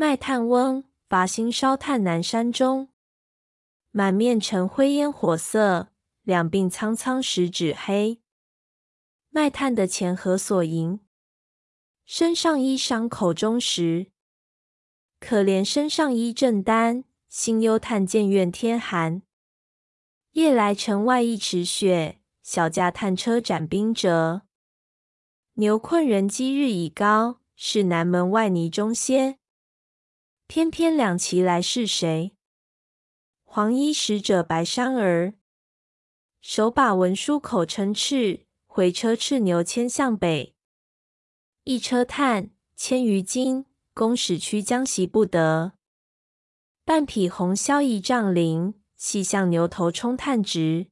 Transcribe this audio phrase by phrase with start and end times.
[0.00, 2.90] 卖炭翁伐薪烧炭南山中，
[3.90, 5.88] 满面尘灰烟火色，
[6.22, 8.20] 两鬓苍苍十指黑。
[9.30, 11.00] 卖炭的钱何所营？
[12.04, 14.12] 身上衣裳口中食。
[15.18, 19.22] 可怜身上衣正单，心忧炭贱愿天寒。
[20.34, 24.42] 夜来城外一尺雪，小驾炭车斩冰辙。
[25.54, 29.40] 牛困人饥日已高，市南门外泥中歇。
[30.48, 32.34] 翩翩两骑来是谁？
[33.44, 35.34] 黄衣使者白衫儿，
[36.40, 40.54] 手把文书口称敕，回车叱牛牵向北。
[41.64, 45.74] 一车炭千余斤，公使驱将袭不得。
[46.82, 50.88] 半匹红绡一丈绫，细向牛头充炭直。